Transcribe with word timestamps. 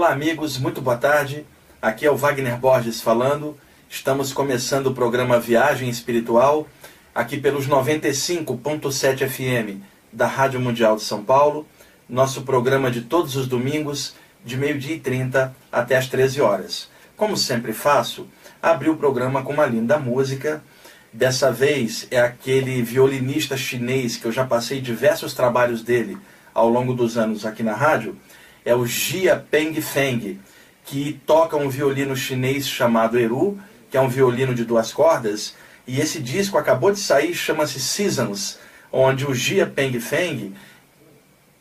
Olá, 0.00 0.12
amigos, 0.12 0.56
muito 0.56 0.80
boa 0.80 0.96
tarde. 0.96 1.44
Aqui 1.82 2.06
é 2.06 2.10
o 2.10 2.16
Wagner 2.16 2.56
Borges 2.56 3.02
falando. 3.02 3.54
Estamos 3.86 4.32
começando 4.32 4.86
o 4.86 4.94
programa 4.94 5.38
Viagem 5.38 5.90
Espiritual, 5.90 6.66
aqui 7.14 7.36
pelos 7.36 7.68
95.7 7.68 9.28
FM 9.28 9.84
da 10.10 10.26
Rádio 10.26 10.58
Mundial 10.58 10.96
de 10.96 11.02
São 11.02 11.22
Paulo. 11.22 11.68
Nosso 12.08 12.44
programa 12.44 12.90
de 12.90 13.02
todos 13.02 13.36
os 13.36 13.46
domingos, 13.46 14.14
de 14.42 14.56
meio-dia 14.56 14.96
e 14.96 15.00
30 15.00 15.54
até 15.70 15.98
as 15.98 16.06
13 16.06 16.40
horas. 16.40 16.88
Como 17.14 17.36
sempre 17.36 17.74
faço, 17.74 18.26
abri 18.62 18.88
o 18.88 18.96
programa 18.96 19.42
com 19.42 19.52
uma 19.52 19.66
linda 19.66 19.98
música. 19.98 20.64
Dessa 21.12 21.52
vez 21.52 22.08
é 22.10 22.18
aquele 22.18 22.80
violinista 22.80 23.54
chinês 23.54 24.16
que 24.16 24.24
eu 24.24 24.32
já 24.32 24.46
passei 24.46 24.80
diversos 24.80 25.34
trabalhos 25.34 25.82
dele 25.82 26.16
ao 26.54 26.70
longo 26.70 26.94
dos 26.94 27.18
anos 27.18 27.44
aqui 27.44 27.62
na 27.62 27.74
rádio 27.74 28.16
é 28.64 28.74
o 28.74 28.86
Jia 28.86 29.44
Peng 29.50 29.80
Feng, 29.80 30.38
que 30.84 31.20
toca 31.26 31.56
um 31.56 31.68
violino 31.68 32.16
chinês 32.16 32.68
chamado 32.68 33.18
Eru, 33.18 33.58
que 33.90 33.96
é 33.96 34.00
um 34.00 34.08
violino 34.08 34.54
de 34.54 34.64
duas 34.64 34.92
cordas, 34.92 35.54
e 35.86 36.00
esse 36.00 36.20
disco 36.20 36.58
acabou 36.58 36.92
de 36.92 37.00
sair, 37.00 37.34
chama-se 37.34 37.80
Seasons, 37.80 38.58
onde 38.92 39.26
o 39.26 39.34
Jia 39.34 39.66
Peng 39.66 39.98
Feng 40.00 40.52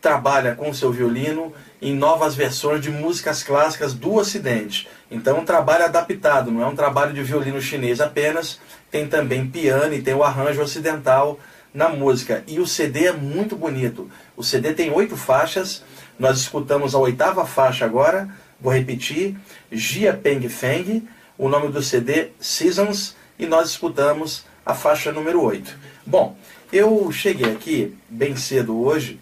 trabalha 0.02 0.56
com 0.56 0.74
seu 0.74 0.92
violino 0.92 1.54
em 1.82 1.94
novas 1.96 2.36
versões 2.36 2.82
de 2.82 2.90
músicas 2.90 3.44
clássicas 3.44 3.94
do 3.94 4.16
Ocidente. 4.16 4.88
Então, 5.10 5.40
um 5.40 5.46
trabalho 5.46 5.86
adaptado, 5.86 6.52
não 6.52 6.62
é 6.62 6.68
um 6.68 6.76
trabalho 6.76 7.14
de 7.14 7.24
violino 7.24 7.62
chinês 7.62 8.00
apenas, 8.00 8.60
tem 8.90 9.08
também 9.08 9.48
piano 9.48 9.94
e 9.94 10.02
tem 10.02 10.14
o 10.14 10.24
arranjo 10.24 10.62
ocidental 10.62 11.40
na 11.74 11.90
música. 11.90 12.44
E 12.48 12.60
o 12.60 12.68
CD 12.68 13.08
é 13.08 13.12
muito 13.12 13.56
bonito. 13.56 14.10
O 14.36 14.44
CD 14.44 14.74
tem 14.74 14.92
oito 14.92 15.16
faixas, 15.16 15.84
nós 16.20 16.38
escutamos 16.38 16.94
a 16.94 17.00
oitava 17.00 17.46
faixa 17.46 17.86
agora, 17.86 18.30
vou 18.60 18.74
repetir, 18.74 19.38
Jia 19.72 20.14
Peng 20.14 20.48
Feng, 20.50 21.08
o 21.38 21.48
nome 21.48 21.70
do 21.70 21.82
CD 21.82 22.32
Seasons, 22.40 23.16
e 23.40 23.46
nós 23.46 23.70
escutamos 23.70 24.46
a 24.66 24.76
faixa 24.76 25.14
número 25.14 25.42
8. 25.42 25.74
Bom, 26.06 26.36
eu 26.72 27.10
cheguei 27.12 27.52
aqui 27.52 27.98
bem 28.10 28.36
cedo 28.36 28.78
hoje, 28.78 29.18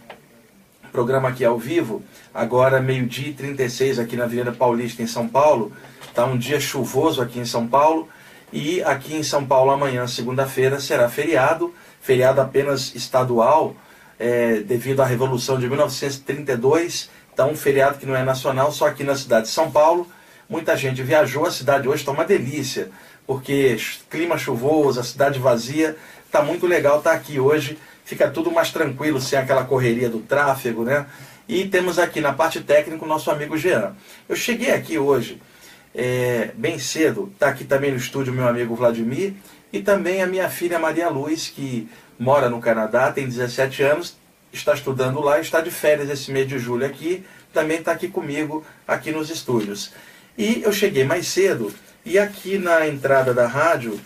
programa 0.92 1.30
aqui 1.30 1.46
ao 1.46 1.60
vivo, 1.60 2.02
agora 2.34 2.82
meio-dia 2.82 3.30
e 3.30 3.34
36 3.34 4.00
aqui 4.00 4.16
na 4.16 4.24
Avenida 4.24 4.52
Paulista, 4.52 5.04
em 5.04 5.08
São 5.08 5.28
Paulo. 5.28 5.72
Está 6.10 6.26
um 6.26 6.36
dia 6.36 6.60
chuvoso 6.60 7.22
aqui 7.22 7.38
em 7.38 7.46
São 7.46 7.68
Paulo, 7.68 8.10
e 8.52 8.82
aqui 8.82 9.16
em 9.16 9.22
São 9.22 9.46
Paulo 9.46 9.70
amanhã, 9.70 10.08
segunda-feira, 10.08 10.80
será 10.80 11.08
feriado, 11.08 11.72
feriado 12.02 12.42
apenas 12.42 12.96
estadual, 12.96 13.76
é, 14.20 14.60
devido 14.60 15.02
à 15.02 15.06
Revolução 15.06 15.60
de 15.60 15.68
1932. 15.68 17.10
Então, 17.34 17.52
um 17.52 17.56
feriado 17.56 17.98
que 17.98 18.06
não 18.06 18.16
é 18.16 18.24
nacional, 18.24 18.72
só 18.72 18.88
aqui 18.88 19.04
na 19.04 19.16
cidade 19.16 19.48
de 19.48 19.52
São 19.52 19.70
Paulo. 19.72 20.08
Muita 20.50 20.76
gente 20.78 21.04
viajou, 21.04 21.46
a 21.46 21.52
cidade 21.52 21.88
hoje 21.88 22.02
está 22.02 22.12
uma 22.12 22.24
delícia, 22.24 22.90
porque 23.26 23.78
clima 24.10 24.38
chuvoso, 24.38 25.00
a 25.00 25.04
cidade 25.04 25.40
vazia, 25.40 25.98
está 26.26 26.42
muito 26.42 26.66
legal 26.66 27.00
estar 27.00 27.12
tá 27.12 27.16
aqui 27.16 27.40
hoje. 27.40 27.78
Fica 28.06 28.30
tudo 28.30 28.50
mais 28.50 28.72
tranquilo, 28.72 29.20
sem 29.20 29.38
aquela 29.38 29.66
correria 29.66 30.10
do 30.10 30.20
tráfego, 30.20 30.86
né? 30.86 31.06
E 31.48 31.66
temos 31.66 32.00
aqui 32.00 32.22
na 32.22 32.32
parte 32.32 32.62
técnica 32.62 33.04
o 33.04 33.08
nosso 33.08 33.30
amigo 33.30 33.58
Jean. 33.58 33.96
Eu 34.28 34.36
cheguei 34.36 34.72
aqui 34.72 34.98
hoje, 34.98 35.42
é, 35.94 36.52
bem 36.56 36.80
cedo, 36.80 37.30
está 37.34 37.50
aqui 37.50 37.66
também 37.66 37.92
no 37.92 37.98
estúdio 37.98 38.34
meu 38.34 38.48
amigo 38.48 38.76
Vladimir 38.76 39.34
e 39.72 39.82
também 39.82 40.22
a 40.22 40.28
minha 40.28 40.50
filha 40.50 40.80
Maria 40.80 41.10
Luz, 41.10 41.52
que 41.54 41.90
mora 42.18 42.50
no 42.50 42.60
Canadá, 42.60 43.12
tem 43.12 43.28
17 43.28 43.84
anos, 43.84 44.16
está 44.52 44.74
estudando 44.74 45.20
lá, 45.22 45.40
está 45.40 45.62
de 45.62 45.72
férias 45.72 46.10
esse 46.10 46.32
mês 46.32 46.48
de 46.48 46.58
julho 46.58 46.86
aqui, 46.86 47.26
também 47.54 47.80
está 47.80 47.92
aqui 47.92 48.08
comigo, 48.08 48.66
aqui 48.88 49.12
nos 49.12 49.30
estúdios. 49.30 49.92
E 50.38 50.62
eu 50.64 50.72
cheguei 50.72 51.04
mais 51.04 51.28
cedo, 51.28 51.74
e 52.06 52.18
aqui 52.18 52.58
na 52.58 52.88
entrada 52.88 53.34
da 53.34 53.48
rádio 53.48 54.00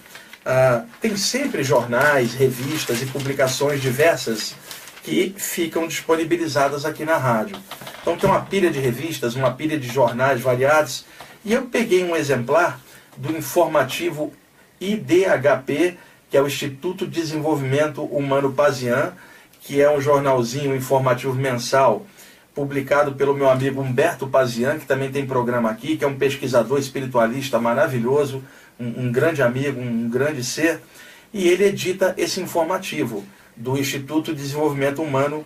ah, 0.46 0.84
tem 1.00 1.16
sempre 1.16 1.63
jornais, 1.63 2.34
revistas 2.34 3.02
e 3.02 3.06
publicações 3.06 3.81
diversas 3.81 4.56
que 5.04 5.34
ficam 5.38 5.88
disponibilizadas 5.88 6.86
aqui 6.86 7.06
na 7.06 7.18
rádio. 7.18 7.58
Então 8.02 8.18
tem 8.18 8.30
uma 8.30 8.42
pilha 8.42 8.72
de 8.72 8.80
revistas, 8.80 9.36
uma 9.36 9.54
pilha 9.54 9.80
de 9.80 9.88
jornais 9.88 10.42
variados, 10.42 11.06
e 11.46 11.54
eu 11.54 11.63
peguei 11.63 12.04
um 12.04 12.16
exemplar 12.16 12.80
do 13.18 13.36
informativo 13.36 14.34
IDHP 14.81 15.98
que 16.31 16.38
é 16.38 16.42
o 16.42 16.48
Instituto 16.48 17.06
de 17.06 17.19
Desenvolvimento 17.19 18.01
Humano 18.06 18.54
Pazian, 18.54 19.12
que 19.60 19.81
é 19.81 19.92
um 19.92 20.00
jornalzinho 20.00 20.74
informativo 20.74 21.33
mensal 21.33 22.06
publicado 22.56 23.12
pelo 23.16 23.33
meu 23.33 23.50
amigo 23.50 23.81
Humberto 23.81 24.25
Pazian, 24.25 24.80
que 24.80 24.86
também 24.86 25.12
tem 25.12 25.25
programa 25.28 25.69
aqui, 25.69 25.98
que 25.98 26.06
é 26.06 26.07
um 26.07 26.18
pesquisador 26.18 26.80
espiritualista 26.80 27.60
maravilhoso, 27.60 28.42
um, 28.80 29.07
um 29.07 29.12
grande 29.12 29.44
amigo, 29.44 29.81
um 29.81 30.10
grande 30.10 30.42
ser, 30.42 30.80
e 31.34 31.50
ele 31.50 31.66
edita 31.66 32.16
esse 32.18 32.39
informativo 32.39 33.25
do 33.56 33.77
Instituto 33.77 34.34
de 34.34 34.42
Desenvolvimento 34.42 35.01
Humano 35.01 35.45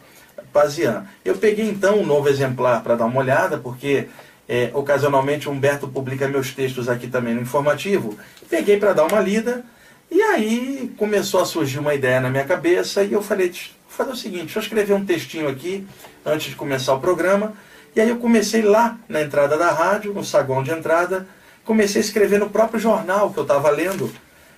Pazian. 0.53 1.07
Eu 1.23 1.35
peguei 1.35 1.67
então 1.67 1.99
um 1.99 2.05
novo 2.05 2.29
exemplar 2.29 2.83
para 2.83 2.95
dar 2.95 3.05
uma 3.05 3.19
olhada, 3.19 3.57
porque 3.57 4.07
é, 4.47 4.69
ocasionalmente 4.73 5.49
Humberto 5.49 5.87
publica 5.87 6.27
meus 6.27 6.53
textos 6.53 6.87
aqui 6.87 7.07
também 7.07 7.33
no 7.33 7.41
informativo. 7.41 8.17
Peguei 8.49 8.77
para 8.77 8.93
dar 8.93 9.05
uma 9.05 9.19
lida 9.19 9.63
e 10.09 10.21
aí 10.21 10.93
começou 10.97 11.41
a 11.41 11.45
surgir 11.45 11.79
uma 11.79 11.93
ideia 11.93 12.19
na 12.19 12.29
minha 12.29 12.45
cabeça 12.45 13.03
e 13.03 13.13
eu 13.13 13.21
falei, 13.21 13.49
vou 13.49 13.57
fazer 13.89 14.11
o 14.11 14.15
seguinte, 14.15 14.43
deixa 14.43 14.59
eu 14.59 14.63
escrever 14.63 14.93
um 14.93 15.05
textinho 15.05 15.47
aqui 15.47 15.85
antes 16.25 16.49
de 16.49 16.55
começar 16.55 16.93
o 16.93 16.99
programa. 16.99 17.53
E 17.95 18.01
aí 18.01 18.09
eu 18.09 18.17
comecei 18.17 18.61
lá 18.61 18.97
na 19.07 19.21
entrada 19.21 19.57
da 19.57 19.71
rádio, 19.71 20.13
no 20.13 20.23
saguão 20.23 20.61
de 20.61 20.71
entrada, 20.71 21.27
comecei 21.63 22.01
a 22.01 22.05
escrever 22.05 22.39
no 22.39 22.49
próprio 22.49 22.79
jornal 22.79 23.31
que 23.31 23.39
eu 23.39 23.43
estava 23.43 23.69
lendo. 23.69 24.11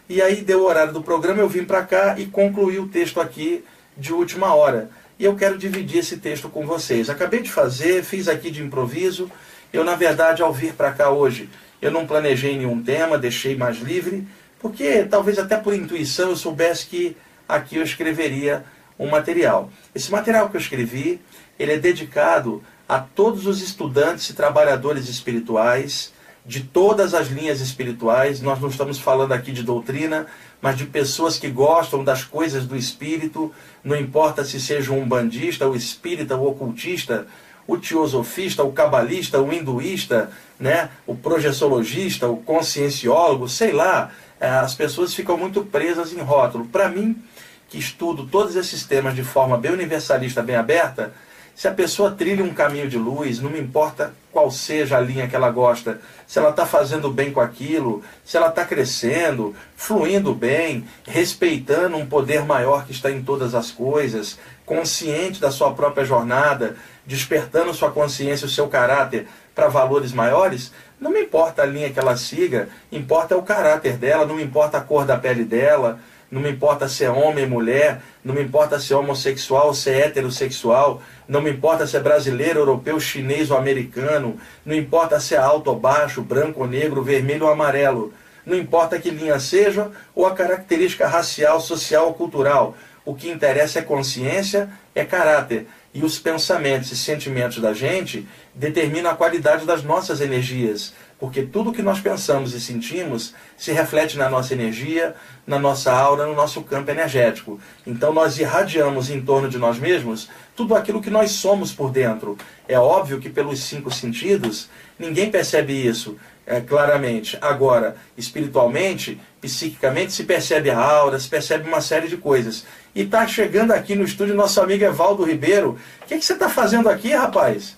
E 0.10 0.22
aí 0.22 0.42
deu 0.42 0.62
o 0.62 0.66
horário 0.66 0.94
do 0.94 1.04
programa, 1.04 1.40
eu 1.40 1.50
vim 1.50 1.64
para 1.64 1.84
cá 1.84 2.16
e 2.18 2.26
concluí 2.26 2.80
o 2.80 2.88
texto 2.88 3.22
aqui 3.22 3.64
de 3.96 4.14
última 4.14 4.54
hora. 4.54 4.90
E 5.20 5.26
eu 5.26 5.36
quero 5.36 5.58
dividir 5.58 6.00
esse 6.00 6.18
texto 6.18 6.50
com 6.50 6.66
vocês. 6.66 7.10
Acabei 7.10 7.42
de 7.42 7.52
fazer, 7.52 8.04
fiz 8.04 8.28
aqui 8.28 8.52
de 8.52 8.64
improviso. 8.64 9.30
Eu, 9.72 9.84
na 9.84 9.96
verdade, 9.96 10.42
ao 10.42 10.54
vir 10.54 10.74
para 10.74 10.92
cá 10.92 11.10
hoje, 11.10 11.50
eu 11.82 11.92
não 11.92 12.08
planejei 12.08 12.58
nenhum 12.58 12.82
tema, 12.82 13.18
deixei 13.18 13.56
mais 13.56 13.78
livre 13.78 14.28
porque 14.60 15.04
talvez 15.04 15.38
até 15.38 15.58
por 15.58 15.74
intuição 15.74 16.30
eu 16.30 16.36
soubesse 16.36 16.88
que 16.88 17.16
aqui 17.48 17.78
eu 17.78 17.84
escreveria 17.84 18.66
um 18.98 19.08
material. 19.08 19.72
Esse 19.94 20.12
material 20.12 20.50
que 20.50 20.58
eu 20.58 20.62
escrevi, 20.62 21.22
ele 21.60 21.74
é 21.74 21.78
dedicado 21.78 22.64
a 22.90 23.00
todos 23.00 23.46
os 23.46 23.62
estudantes 23.62 24.30
e 24.30 24.34
trabalhadores 24.34 25.08
espirituais 25.08 26.14
de 26.46 26.62
todas 26.64 27.14
as 27.14 27.28
linhas 27.28 27.62
espirituais. 27.62 28.42
Nós 28.42 28.60
não 28.60 28.70
estamos 28.70 28.98
falando 28.98 29.34
aqui 29.34 29.52
de 29.52 29.62
doutrina, 29.62 30.26
mas 30.62 30.78
de 30.78 30.86
pessoas 30.86 31.38
que 31.38 31.50
gostam 31.50 32.04
das 32.04 32.24
coisas 32.24 32.66
do 32.66 32.76
espírito, 32.76 33.54
não 33.84 33.96
importa 33.96 34.44
se 34.44 34.60
seja 34.60 34.92
um 34.94 35.08
bandista, 35.08 35.68
o 35.68 35.76
espírita, 35.76 36.36
o 36.36 36.48
ocultista, 36.48 37.28
o 37.68 37.78
teosofista, 37.78 38.64
o 38.64 38.72
cabalista, 38.72 39.42
o 39.42 39.52
hinduísta, 39.52 40.32
né, 40.60 40.90
o 41.06 41.14
projetologista, 41.14 42.28
o 42.28 42.38
conscienciólogo, 42.38 43.48
sei 43.50 43.72
lá, 43.72 44.12
é, 44.40 44.48
as 44.48 44.74
pessoas 44.74 45.14
ficam 45.14 45.38
muito 45.38 45.64
presas 45.64 46.14
em 46.14 46.22
rótulo. 46.22 46.66
Para 46.66 46.90
mim, 46.90 47.22
que 47.70 47.78
estudo 47.78 48.26
todos 48.26 48.56
esses 48.56 48.86
temas 48.86 49.16
de 49.16 49.24
forma 49.24 49.58
bem 49.58 49.72
universalista, 49.72 50.42
bem 50.42 50.56
aberta, 50.56 51.14
se 51.58 51.68
a 51.68 51.74
pessoa 51.74 52.12
trilha 52.12 52.44
um 52.44 52.54
caminho 52.54 52.88
de 52.88 53.00
luz, 53.00 53.40
não 53.40 53.50
me 53.50 53.60
importa 53.60 54.14
qual 54.32 54.52
seja 54.52 54.96
a 54.96 55.02
linha 55.02 55.28
que 55.28 55.36
ela 55.36 55.50
gosta, 55.50 56.00
se 56.28 56.38
ela 56.38 56.52
está 56.52 56.68
fazendo 56.68 57.10
bem 57.10 57.34
com 57.34 57.42
aquilo, 57.42 58.04
se 58.24 58.38
ela 58.38 58.50
está 58.50 58.64
crescendo, 58.64 59.56
fluindo 59.76 60.36
bem, 60.36 60.86
respeitando 61.04 61.98
um 61.98 62.06
poder 62.06 62.46
maior 62.46 62.86
que 62.86 62.92
está 62.92 63.10
em 63.10 63.24
todas 63.24 63.56
as 63.56 63.72
coisas, 63.72 64.38
consciente 64.68 65.42
da 65.42 65.50
sua 65.50 65.74
própria 65.74 66.06
jornada, 66.06 66.76
despertando 67.08 67.74
sua 67.74 67.90
consciência, 67.90 68.46
o 68.46 68.50
seu 68.50 68.68
caráter 68.68 69.28
para 69.56 69.70
valores 69.70 70.12
maiores, 70.12 70.72
não 71.00 71.10
me 71.10 71.22
importa 71.22 71.64
a 71.64 71.66
linha 71.66 71.90
que 71.90 71.98
ela 71.98 72.18
siga, 72.18 72.70
importa 72.92 73.36
o 73.36 73.42
caráter 73.42 73.98
dela, 73.98 74.26
não 74.26 74.36
me 74.36 74.44
importa 74.44 74.78
a 74.78 74.82
cor 74.82 75.06
da 75.06 75.18
pele 75.18 75.44
dela, 75.44 76.00
não 76.30 76.42
me 76.42 76.52
importa 76.52 76.90
se 76.90 77.06
é 77.06 77.10
homem 77.10 77.46
ou 77.46 77.50
mulher, 77.50 78.02
não 78.24 78.36
me 78.36 78.44
importa 78.44 78.78
se 78.80 78.92
é 78.92 78.96
homossexual 78.98 79.74
se 79.74 79.90
é 79.90 80.06
heterossexual, 80.06 81.02
não 81.28 81.42
me 81.42 81.50
importa 81.50 81.88
se 81.88 81.96
é 81.96 82.00
brasileiro, 82.02 82.60
europeu, 82.60 83.00
chinês 83.00 83.50
ou 83.50 83.58
americano, 83.58 84.38
não 84.66 84.76
importa 84.76 85.20
se 85.20 85.34
é 85.34 85.38
alto 85.38 85.70
ou 85.70 85.80
baixo, 85.80 86.22
branco 86.22 86.62
ou 86.62 86.68
negro, 86.68 87.02
vermelho 87.02 87.46
ou 87.46 87.52
amarelo, 87.52 88.14
não 88.46 88.58
importa 88.58 89.00
que 89.00 89.10
linha 89.10 89.40
seja 89.40 89.90
ou 90.14 90.26
a 90.26 90.36
característica 90.36 91.08
racial, 91.08 91.60
social 91.62 92.08
ou 92.08 92.14
cultural. 92.14 92.76
O 93.04 93.16
que 93.16 93.30
interessa 93.30 93.80
é 93.80 93.82
consciência, 93.82 94.70
é 94.94 95.06
caráter. 95.06 95.68
E 95.98 96.06
os 96.06 96.20
pensamentos 96.20 96.92
e 96.92 96.96
sentimentos 96.96 97.58
da 97.60 97.74
gente 97.74 98.28
determinam 98.54 99.10
a 99.10 99.16
qualidade 99.16 99.66
das 99.66 99.82
nossas 99.82 100.22
energias, 100.22 100.94
porque 101.20 101.42
tudo 101.42 101.74
que 101.74 101.82
nós 101.82 102.00
pensamos 102.00 102.54
e 102.54 102.62
sentimos 102.62 103.34
se 103.58 103.72
reflete 103.72 104.16
na 104.16 104.30
nossa 104.30 104.54
energia, 104.54 105.16
na 105.48 105.58
nossa 105.58 105.92
aura, 105.92 106.28
no 106.28 106.36
nosso 106.36 106.62
campo 106.62 106.92
energético. 106.92 107.60
Então 107.84 108.14
nós 108.14 108.38
irradiamos 108.38 109.10
em 109.10 109.20
torno 109.20 109.50
de 109.50 109.58
nós 109.58 109.80
mesmos 109.80 110.30
tudo 110.56 110.76
aquilo 110.76 111.02
que 111.02 111.10
nós 111.10 111.32
somos 111.32 111.72
por 111.72 111.90
dentro. 111.90 112.38
É 112.68 112.78
óbvio 112.78 113.20
que 113.20 113.28
pelos 113.28 113.60
cinco 113.62 113.90
sentidos 113.90 114.70
ninguém 115.00 115.32
percebe 115.32 115.74
isso 115.74 116.16
é, 116.48 116.62
claramente. 116.62 117.38
Agora, 117.42 117.98
espiritualmente, 118.18 119.20
psiquicamente, 119.42 120.14
se 120.14 120.24
percebe 120.24 120.72
a 120.72 120.80
aura, 120.80 121.20
se 121.20 121.28
percebe 121.28 121.68
uma 121.68 121.82
série 121.82 122.08
de 122.08 122.16
coisas. 122.16 122.66
E 122.96 123.02
está 123.02 123.28
chegando 123.28 123.74
aqui 123.74 123.94
no 123.94 124.06
estúdio 124.06 124.34
nosso 124.34 124.60
amigo 124.62 124.84
Evaldo 124.84 125.26
Ribeiro. 125.26 125.78
O 126.02 126.06
que, 126.06 126.18
que 126.18 126.26
você 126.26 126.34
está 126.34 126.50
fazendo 126.50 126.90
aqui, 126.90 127.12
rapaz? 127.12 127.76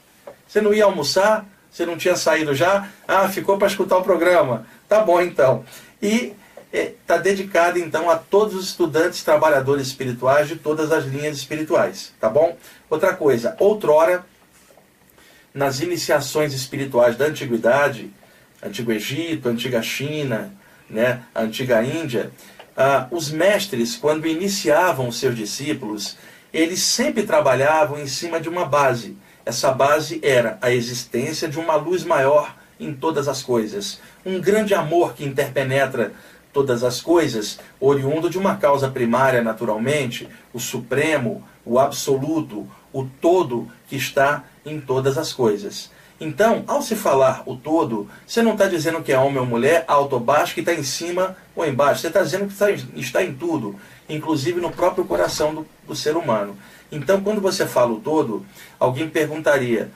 Você 0.47 0.61
não 0.61 0.73
ia 0.73 0.85
almoçar? 0.85 1.45
Você 1.71 1.85
não 1.85 1.97
tinha 1.97 2.15
saído 2.15 2.53
já? 2.53 2.87
Ah, 3.07 3.27
ficou 3.27 3.57
para 3.57 3.67
escutar 3.67 3.97
o 3.97 4.03
programa. 4.03 4.65
Tá 4.87 5.01
bom 5.01 5.19
então. 5.19 5.65
E 6.01 6.33
está 6.71 7.15
é, 7.15 7.19
dedicado 7.19 7.79
então 7.79 8.09
a 8.09 8.15
todos 8.15 8.53
os 8.53 8.67
estudantes 8.67 9.23
trabalhadores 9.23 9.87
espirituais 9.87 10.47
de 10.47 10.55
todas 10.55 10.91
as 10.91 11.05
linhas 11.05 11.37
espirituais, 11.37 12.13
tá 12.19 12.29
bom? 12.29 12.55
Outra 12.87 13.15
coisa, 13.15 13.55
outrora, 13.59 14.23
nas 15.51 15.79
iniciações 15.79 16.53
espirituais 16.53 17.17
da 17.17 17.25
antiguidade, 17.25 18.11
Antigo 18.61 18.91
Egito, 18.91 19.49
Antiga 19.49 19.81
China, 19.81 20.53
né, 20.89 21.23
Antiga 21.35 21.83
Índia, 21.83 22.31
ah, 22.75 23.07
os 23.11 23.29
mestres, 23.31 23.95
quando 23.95 24.27
iniciavam 24.27 25.07
os 25.07 25.19
seus 25.19 25.35
discípulos, 25.35 26.17
eles 26.53 26.81
sempre 26.81 27.23
trabalhavam 27.23 27.99
em 27.99 28.07
cima 28.07 28.39
de 28.39 28.49
uma 28.49 28.65
base. 28.65 29.17
Essa 29.45 29.71
base 29.71 30.19
era 30.23 30.57
a 30.61 30.71
existência 30.71 31.47
de 31.47 31.59
uma 31.59 31.75
luz 31.75 32.03
maior 32.03 32.55
em 32.79 32.93
todas 32.93 33.27
as 33.27 33.43
coisas, 33.43 33.99
um 34.25 34.39
grande 34.39 34.73
amor 34.73 35.13
que 35.13 35.25
interpenetra 35.25 36.13
todas 36.53 36.83
as 36.83 37.01
coisas, 37.01 37.59
oriundo 37.79 38.29
de 38.29 38.37
uma 38.37 38.55
causa 38.55 38.89
primária, 38.89 39.41
naturalmente, 39.41 40.27
o 40.53 40.59
supremo, 40.59 41.43
o 41.65 41.77
absoluto, 41.77 42.67
o 42.91 43.05
todo 43.05 43.69
que 43.87 43.95
está 43.95 44.45
em 44.65 44.79
todas 44.79 45.17
as 45.17 45.33
coisas. 45.33 45.91
Então, 46.19 46.65
ao 46.67 46.81
se 46.81 46.95
falar 46.95 47.43
o 47.45 47.55
todo, 47.55 48.09
você 48.27 48.41
não 48.41 48.51
está 48.51 48.67
dizendo 48.67 49.01
que 49.01 49.11
é 49.11 49.17
homem 49.17 49.37
ou 49.37 49.45
mulher, 49.45 49.85
alto 49.87 50.13
ou 50.13 50.19
baixo, 50.19 50.53
que 50.53 50.59
está 50.59 50.73
em 50.73 50.83
cima 50.83 51.37
ou 51.55 51.65
embaixo. 51.65 52.01
Você 52.01 52.07
está 52.07 52.21
dizendo 52.21 52.45
que 52.47 52.53
está, 52.53 52.69
está 52.71 53.23
em 53.23 53.33
tudo, 53.33 53.75
inclusive 54.09 54.59
no 54.59 54.69
próprio 54.69 55.05
coração 55.05 55.55
do, 55.55 55.65
do 55.87 55.95
ser 55.95 56.17
humano. 56.17 56.57
Então, 56.91 57.21
quando 57.21 57.39
você 57.39 57.65
fala 57.65 57.93
o 57.93 58.01
todo, 58.01 58.45
alguém 58.77 59.07
perguntaria: 59.07 59.91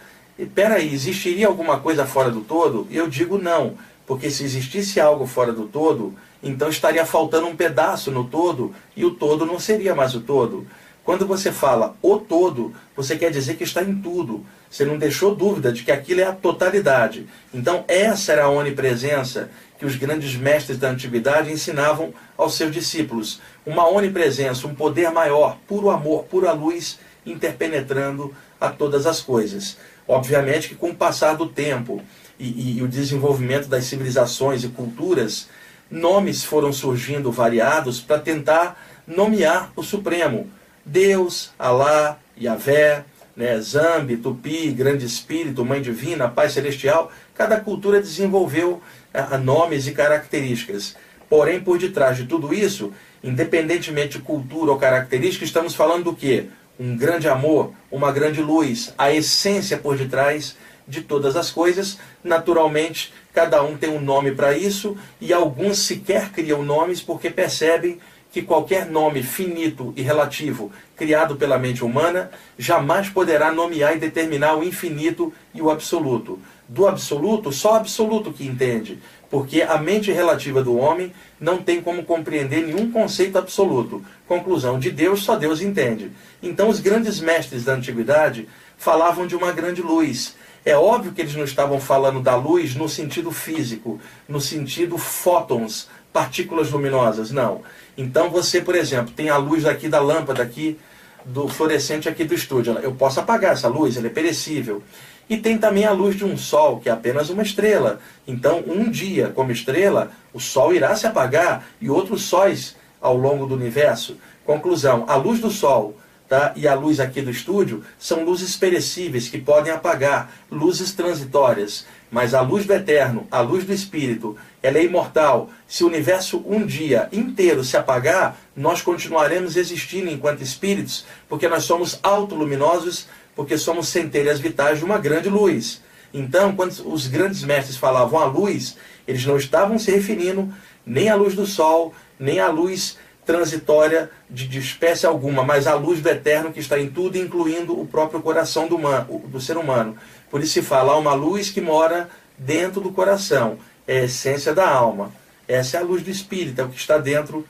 peraí, 0.56 0.94
existiria 0.94 1.48
alguma 1.48 1.80
coisa 1.80 2.06
fora 2.06 2.32
do 2.32 2.42
todo? 2.42 2.88
Eu 2.90 3.10
digo 3.10 3.38
não, 3.38 3.78
porque 4.08 4.30
se 4.30 4.46
existisse 4.46 5.02
algo 5.02 5.28
fora 5.28 5.52
do 5.52 5.66
todo, 5.66 6.14
então 6.42 6.70
estaria 6.70 7.06
faltando 7.06 7.48
um 7.48 7.56
pedaço 7.56 8.12
no 8.12 8.24
todo 8.24 8.74
e 8.96 9.04
o 9.04 9.12
todo 9.12 9.46
não 9.46 9.60
seria 9.60 9.94
mais 9.94 10.16
o 10.16 10.22
todo. 10.22 10.66
Quando 11.04 11.28
você 11.28 11.52
fala 11.52 11.96
o 12.02 12.18
todo, 12.18 12.74
você 12.96 13.18
quer 13.18 13.30
dizer 13.30 13.56
que 13.56 13.64
está 13.64 13.84
em 13.84 13.96
tudo. 13.96 14.46
Você 14.70 14.86
não 14.86 14.98
deixou 14.98 15.36
dúvida 15.36 15.72
de 15.72 15.84
que 15.84 15.92
aquilo 15.92 16.22
é 16.22 16.24
a 16.24 16.32
totalidade. 16.32 17.28
Então, 17.54 17.84
essa 17.88 18.32
era 18.32 18.46
a 18.46 18.50
onipresença 18.50 19.50
que 19.78 19.86
os 19.86 19.98
grandes 19.98 20.36
mestres 20.36 20.78
da 20.78 20.90
antiguidade 20.90 21.52
ensinavam 21.52 22.14
aos 22.38 22.56
seus 22.56 22.72
discípulos. 22.72 23.42
Uma 23.66 23.88
onipresença, 23.88 24.66
um 24.66 24.74
poder 24.74 25.12
maior, 25.12 25.58
puro 25.68 25.90
amor, 25.90 26.24
pura 26.24 26.54
luz, 26.54 26.98
interpenetrando 27.26 28.34
a 28.60 28.70
todas 28.70 29.06
as 29.06 29.20
coisas. 29.20 29.78
Obviamente 30.08 30.70
que 30.70 30.76
com 30.76 30.90
o 30.90 30.96
passar 30.96 31.36
do 31.36 31.48
tempo 31.48 32.02
e, 32.40 32.48
e, 32.48 32.78
e 32.78 32.82
o 32.82 32.88
desenvolvimento 32.88 33.68
das 33.68 33.84
civilizações 33.86 34.64
e 34.64 34.70
culturas, 34.70 35.50
nomes 35.92 36.44
foram 36.46 36.72
surgindo 36.72 37.32
variados 37.32 38.00
para 38.00 38.20
tentar 38.20 38.82
nomear 39.06 39.72
o 39.76 39.84
Supremo. 39.84 40.50
Deus, 40.86 41.52
Alá, 41.58 42.20
Yahvé, 42.40 43.06
né, 43.36 43.60
Zambi, 43.60 44.18
Tupi, 44.18 44.72
Grande 44.72 45.06
Espírito, 45.06 45.66
Mãe 45.66 45.82
Divina, 45.82 46.28
Pai 46.28 46.50
Celestial, 46.50 47.12
cada 47.34 47.60
cultura 47.60 48.02
desenvolveu 48.02 48.82
a 49.14 49.38
nomes 49.38 49.88
e 49.88 49.92
características. 49.92 50.96
Porém, 51.30 51.60
por 51.60 51.78
detrás 51.80 52.18
de 52.18 52.26
tudo 52.26 52.54
isso, 52.54 52.94
independentemente 53.24 54.18
de 54.18 54.24
cultura 54.24 54.72
ou 54.72 54.78
característica, 54.78 55.46
estamos 55.46 55.74
falando 55.74 56.06
do 56.06 56.16
quê? 56.16 56.48
Um 56.80 56.98
grande 56.98 57.28
amor, 57.30 57.74
uma 57.90 58.12
grande 58.12 58.42
luz, 58.42 58.94
a 58.98 59.12
essência 59.12 59.78
por 59.78 59.98
detrás 59.98 60.56
de 60.88 61.02
todas 61.02 61.36
as 61.36 61.50
coisas. 61.50 61.98
Naturalmente, 62.24 63.14
cada 63.34 63.64
um 63.64 63.78
tem 63.78 63.90
um 63.90 64.02
nome 64.02 64.32
para 64.32 64.58
isso 64.58 64.98
e 65.22 65.32
alguns 65.32 65.80
sequer 65.80 66.30
criam 66.32 66.62
nomes 66.62 67.02
porque 67.02 67.30
percebem 67.30 68.00
que 68.34 68.42
qualquer 68.42 68.88
nome 68.88 69.24
finito 69.24 69.94
e 69.96 70.02
relativo 70.02 70.72
criado 70.98 71.38
pela 71.38 71.58
mente 71.58 71.86
humana 71.86 72.32
jamais 72.58 73.08
poderá 73.08 73.54
nomear 73.54 73.96
e 73.96 74.00
determinar 74.00 74.56
o 74.56 74.64
infinito 74.64 75.32
e 75.54 75.62
o 75.62 75.70
absoluto 75.70 76.40
do 76.68 76.88
absoluto, 76.88 77.52
só 77.52 77.74
o 77.74 77.76
absoluto 77.76 78.34
que 78.34 78.46
entende, 78.46 79.00
porque 79.30 79.62
a 79.62 79.78
mente 79.78 80.12
relativa 80.12 80.64
do 80.64 80.76
homem 80.76 81.14
não 81.40 81.62
tem 81.62 81.82
como 81.82 82.04
compreender 82.04 82.66
nenhum 82.66 82.92
conceito 82.92 83.38
absoluto. 83.38 84.04
Conclusão, 84.28 84.80
de 84.80 84.90
Deus 84.90 85.24
só 85.24 85.36
Deus 85.36 85.62
entende. 85.62 86.12
Então 86.42 86.70
os 86.70 86.80
grandes 86.80 87.20
mestres 87.20 87.64
da 87.64 87.74
antiguidade 87.74 88.48
falavam 88.78 89.28
de 89.28 89.36
uma 89.36 89.52
grande 89.52 89.82
luz. 89.82 90.36
É 90.66 90.76
óbvio 90.76 91.12
que 91.12 91.22
eles 91.22 91.36
não 91.36 91.44
estavam 91.44 91.80
falando 91.80 92.22
da 92.22 92.36
luz 92.36 92.74
no 92.74 92.88
sentido 92.88 93.32
físico, 93.32 94.00
no 94.28 94.40
sentido 94.40 94.98
fótons, 94.98 95.90
partículas 96.12 96.72
luminosas, 96.72 97.32
não. 97.32 97.62
Então 97.98 98.30
você, 98.30 98.62
por 98.62 98.76
exemplo, 98.76 99.14
tem 99.16 99.30
a 99.30 99.38
luz 99.38 99.66
aqui 99.66 99.88
da 99.88 100.00
lâmpada 100.00 100.42
aqui 100.42 100.80
do 101.26 101.48
fluorescente 101.48 102.10
aqui 102.10 102.24
do 102.24 102.34
estúdio. 102.34 102.78
Eu 102.80 102.94
posso 102.94 103.20
apagar 103.20 103.54
essa 103.54 103.68
luz, 103.68 103.98
ela 103.98 104.08
é 104.08 104.10
perecível. 104.10 104.84
E 105.30 105.38
tem 105.38 105.58
também 105.58 105.86
a 105.86 105.92
luz 105.92 106.16
de 106.16 106.26
um 106.26 106.38
sol, 106.38 106.80
que 106.80 106.90
é 106.90 106.92
apenas 106.92 107.30
uma 107.30 107.44
estrela. 107.44 108.00
Então, 108.28 108.64
um 108.68 108.90
dia, 108.90 109.30
como 109.30 109.52
estrela, 109.52 110.12
o 110.34 110.40
sol 110.40 110.74
irá 110.74 110.96
se 110.96 111.08
apagar 111.08 111.66
e 111.80 111.90
outros 111.90 112.24
sóis 112.24 112.76
ao 113.02 113.16
longo 113.16 113.46
do 113.46 113.56
universo. 113.56 114.18
Conclusão: 114.46 115.06
a 115.08 115.16
luz 115.16 115.40
do 115.40 115.50
sol 115.50 115.98
tá, 116.28 116.52
e 116.56 116.68
a 116.68 116.76
luz 116.76 117.00
aqui 117.00 117.22
do 117.22 117.32
estúdio 117.32 117.84
são 117.98 118.26
luzes 118.26 118.58
perecíveis 118.58 119.30
que 119.30 119.38
podem 119.38 119.72
apagar, 119.72 120.32
luzes 120.52 120.94
transitórias. 120.94 121.86
Mas 122.14 122.36
a 122.36 122.42
luz 122.42 122.68
do 122.68 122.74
eterno, 122.74 123.28
a 123.32 123.42
luz 123.42 123.64
do 123.64 123.74
espírito, 123.74 124.38
ela 124.62 124.78
é 124.78 124.84
imortal. 124.84 125.50
Se 125.68 125.84
o 125.84 125.88
universo 125.88 126.44
um 126.46 126.64
dia 126.64 127.10
inteiro 127.12 127.64
se 127.64 127.76
apagar, 127.76 128.38
nós 128.56 128.84
continuaremos 128.84 129.58
existindo 129.58 130.12
enquanto 130.12 130.44
espíritos, 130.44 131.08
porque 131.28 131.50
nós 131.50 131.64
somos 131.64 132.00
autoluminosos 132.04 133.08
porque 133.36 133.58
somos 133.58 133.88
centelhas 133.88 134.40
vitais 134.40 134.78
de 134.78 134.86
uma 134.86 135.00
grande 135.00 135.28
luz. 135.28 135.82
Então, 136.14 136.56
quando 136.56 136.72
os 136.86 137.08
grandes 137.08 137.44
mestres 137.44 137.78
falavam 137.78 138.20
a 138.20 138.26
luz, 138.26 138.78
eles 139.08 139.26
não 139.26 139.36
estavam 139.36 139.80
se 139.80 139.90
referindo 139.90 140.54
nem 140.86 141.10
à 141.10 141.16
luz 141.16 141.34
do 141.34 141.48
sol, 141.48 141.96
nem 142.20 142.40
à 142.40 142.48
luz 142.48 142.96
transitória 143.26 144.12
de, 144.30 144.48
de 144.48 144.60
espécie 144.60 145.08
alguma, 145.08 145.44
mas 145.44 145.66
à 145.66 145.74
luz 145.74 146.00
do 146.00 146.10
eterno 146.10 146.52
que 146.52 146.60
está 146.60 146.80
em 146.80 146.90
tudo, 146.90 147.18
incluindo 147.18 147.80
o 147.80 147.88
próprio 147.88 148.22
coração 148.22 148.68
do, 148.68 148.76
humano, 148.76 149.24
do 149.28 149.42
ser 149.42 149.58
humano. 149.58 149.98
Por 150.34 150.42
isso 150.42 150.54
se 150.54 150.64
fala, 150.64 150.94
há 150.94 150.98
uma 150.98 151.14
luz 151.14 151.52
que 151.52 151.62
mora 151.62 152.10
dentro 152.36 152.82
do 152.82 152.92
coração, 152.92 153.60
é 153.88 154.00
a 154.00 154.04
essência 154.06 154.52
da 154.52 154.68
alma. 154.68 155.12
Essa 155.48 155.78
é 155.78 155.80
a 155.80 155.84
luz 155.84 156.02
do 156.02 156.10
espírito, 156.10 156.60
é 156.60 156.64
o 156.64 156.70
que 156.70 156.80
está 156.80 156.98
dentro 156.98 157.48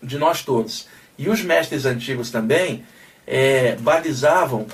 de 0.00 0.16
nós 0.16 0.40
todos. 0.44 0.86
E 1.18 1.28
os 1.28 1.42
mestres 1.42 1.86
antigos 1.86 2.30
também 2.30 2.84
é, 3.26 3.74
balizavam 3.74 4.68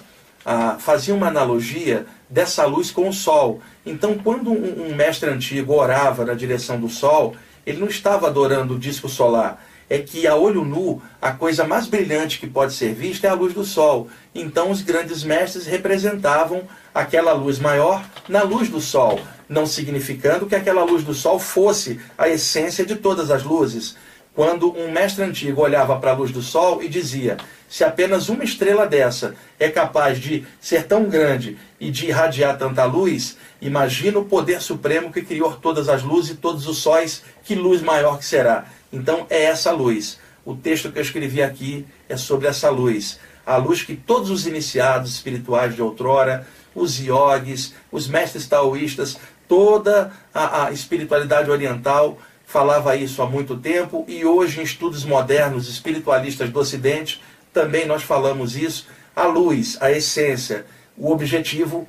faziam 0.79 1.17
uma 1.17 1.29
analogia 1.29 2.05
dessa 2.29 2.67
luz 2.67 2.91
com 2.91 3.09
o 3.09 3.15
sol. 3.15 3.63
Então, 3.87 4.19
quando 4.19 4.53
um, 4.53 4.89
um 4.89 4.95
mestre 4.95 5.31
antigo 5.31 5.73
orava 5.73 6.23
na 6.23 6.35
direção 6.35 6.79
do 6.79 6.91
sol, 6.91 7.35
ele 7.65 7.79
não 7.79 7.89
estava 7.89 8.27
adorando 8.27 8.75
o 8.75 8.79
disco 8.79 9.09
solar. 9.09 9.65
É 9.89 9.99
que 9.99 10.27
a 10.27 10.35
olho 10.35 10.65
nu, 10.65 11.01
a 11.23 11.33
coisa 11.33 11.65
mais 11.65 11.87
brilhante 11.87 12.41
que 12.41 12.47
pode 12.47 12.73
ser 12.73 12.93
vista 12.93 13.27
é 13.27 13.31
a 13.31 13.35
luz 13.35 13.55
do 13.55 13.65
sol. 13.65 14.09
Então, 14.35 14.71
os 14.71 14.83
grandes 14.83 15.23
mestres 15.23 15.67
representavam 15.67 16.63
aquela 16.95 17.33
luz 17.33 17.59
maior 17.59 18.05
na 18.29 18.43
luz 18.43 18.69
do 18.69 18.81
sol, 18.81 19.21
não 19.49 19.67
significando 19.67 20.47
que 20.47 20.57
aquela 20.57 20.83
luz 20.83 21.05
do 21.05 21.15
sol 21.15 21.39
fosse 21.39 22.01
a 22.19 22.29
essência 22.29 22.85
de 22.85 22.97
todas 22.97 23.31
as 23.31 23.45
luzes. 23.45 23.97
Quando 24.35 24.77
um 24.77 24.91
mestre 24.91 25.25
antigo 25.25 25.63
olhava 25.63 25.99
para 25.99 26.11
a 26.11 26.15
luz 26.15 26.31
do 26.31 26.43
sol 26.43 26.83
e 26.83 26.89
dizia: 26.89 27.39
se 27.69 27.83
apenas 27.83 28.29
uma 28.29 28.45
estrela 28.45 28.87
dessa 28.87 29.35
é 29.59 29.69
capaz 29.69 30.19
de 30.19 30.47
ser 30.61 30.85
tão 30.85 31.05
grande 31.05 31.57
e 31.81 31.91
de 31.91 32.07
irradiar 32.07 32.57
tanta 32.59 32.85
luz, 32.85 33.37
imagina 33.61 34.19
o 34.19 34.25
poder 34.25 34.61
supremo 34.61 35.13
que 35.13 35.23
criou 35.23 35.55
todas 35.55 35.89
as 35.89 36.03
luzes 36.03 36.33
e 36.33 36.37
todos 36.37 36.67
os 36.67 36.79
sóis, 36.79 37.23
que 37.45 37.55
luz 37.55 37.81
maior 37.83 38.19
que 38.19 38.25
será. 38.25 38.67
Então 38.93 39.27
é 39.29 39.45
essa 39.45 39.73
luz. 39.73 40.19
O 40.45 40.55
texto 40.55 40.93
que 40.93 40.99
eu 40.99 41.03
escrevi 41.03 41.43
aqui 41.43 41.87
é 42.09 42.17
sobre 42.17 42.47
essa 42.47 42.71
luz. 42.71 43.19
a 43.45 43.57
luz 43.57 43.83
que 43.83 43.95
todos 43.95 44.31
os 44.31 44.47
iniciados 44.47 45.13
espirituais 45.13 45.75
de 45.75 45.81
outrora, 45.81 46.47
os 46.75 47.01
iogues, 47.01 47.75
os 47.93 48.09
mestres 48.09 48.47
taoístas, 48.47 49.17
toda 49.49 50.13
a, 50.35 50.67
a 50.67 50.73
espiritualidade 50.73 51.51
oriental 51.51 52.19
falava 52.45 52.97
isso 52.97 53.23
há 53.23 53.27
muito 53.27 53.57
tempo 53.57 54.05
e 54.09 54.25
hoje 54.25 54.61
em 54.61 54.63
estudos 54.63 55.05
modernos 55.05 55.69
espiritualistas 55.69 56.51
do 56.51 56.59
Ocidente 56.59 57.21
também 57.53 57.87
nós 57.87 58.03
falamos 58.03 58.57
isso. 58.57 58.87
A 59.15 59.25
luz, 59.25 59.79
a 59.81 59.91
essência, 59.91 60.67
o 60.97 61.11
objetivo 61.11 61.89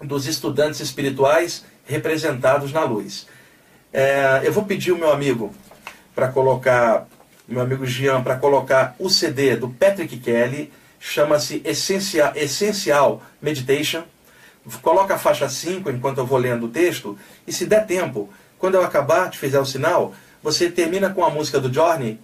dos 0.00 0.26
estudantes 0.26 0.80
espirituais 0.80 1.64
representados 1.84 2.72
na 2.72 2.84
luz. 2.84 3.26
É, 3.92 4.40
eu 4.44 4.52
vou 4.52 4.64
pedir 4.64 4.92
o 4.92 4.98
meu 4.98 5.12
amigo 5.12 5.52
para 6.20 6.28
colocar, 6.28 7.08
meu 7.48 7.62
amigo 7.62 7.86
Jean, 7.86 8.22
para 8.22 8.36
colocar 8.36 8.94
o 8.98 9.08
CD 9.08 9.56
do 9.56 9.70
Patrick 9.70 10.18
Kelly, 10.18 10.70
chama-se 11.00 11.62
Essencial, 11.64 12.32
Essencial 12.36 13.22
Meditation. 13.40 14.02
Coloca 14.82 15.14
a 15.14 15.18
faixa 15.18 15.48
5 15.48 15.90
enquanto 15.90 16.18
eu 16.18 16.26
vou 16.26 16.36
lendo 16.36 16.66
o 16.66 16.68
texto, 16.68 17.18
e 17.46 17.52
se 17.54 17.64
der 17.64 17.86
tempo, 17.86 18.28
quando 18.58 18.74
eu 18.74 18.84
acabar, 18.84 19.30
te 19.30 19.38
fizer 19.38 19.58
o 19.58 19.64
sinal, 19.64 20.12
você 20.42 20.70
termina 20.70 21.08
com 21.08 21.24
a 21.24 21.30
música 21.30 21.58
do 21.58 21.72
Journey, 21.72 22.20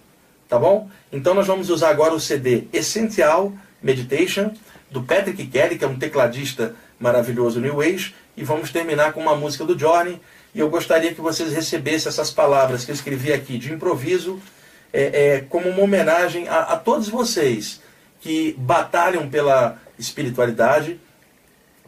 tá 0.47 0.59
bom? 0.59 0.87
Então 1.11 1.33
nós 1.33 1.47
vamos 1.47 1.71
usar 1.71 1.89
agora 1.89 2.13
o 2.13 2.19
CD 2.19 2.67
Essencial 2.71 3.51
Meditation, 3.81 4.53
do 4.91 5.01
Patrick 5.01 5.43
Kelly, 5.47 5.75
que 5.75 5.83
é 5.83 5.87
um 5.87 5.97
tecladista 5.97 6.75
maravilhoso 6.99 7.59
New 7.59 7.81
Age, 7.81 8.13
e 8.37 8.43
vamos 8.43 8.71
terminar 8.71 9.11
com 9.13 9.21
uma 9.21 9.35
música 9.35 9.65
do 9.65 9.77
Journey. 9.77 10.21
E 10.57 10.59
eu 10.59 10.71
gostaria 10.71 11.13
que 11.13 11.21
vocês 11.21 11.53
recebessem 11.53 12.09
essas 12.09 12.31
palavras 12.31 12.83
que 12.83 12.89
eu 12.89 12.95
escrevi 12.95 13.31
aqui 13.31 13.59
de 13.59 13.71
improviso, 13.71 14.41
é, 14.91 15.35
é, 15.35 15.41
como 15.41 15.69
uma 15.69 15.83
homenagem 15.83 16.47
a, 16.47 16.61
a 16.61 16.75
todos 16.75 17.09
vocês 17.09 17.79
que 18.19 18.55
batalham 18.57 19.29
pela 19.29 19.79
espiritualidade, 19.99 20.99